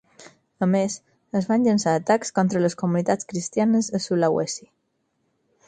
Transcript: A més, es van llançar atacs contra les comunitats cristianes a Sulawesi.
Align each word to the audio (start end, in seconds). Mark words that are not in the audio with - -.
A 0.65 0.67
més, 0.69 0.95
es 1.39 1.49
van 1.49 1.67
llançar 1.67 1.93
atacs 1.99 2.33
contra 2.39 2.63
les 2.65 2.77
comunitats 2.81 3.29
cristianes 3.35 3.91
a 3.99 4.03
Sulawesi. 4.09 4.69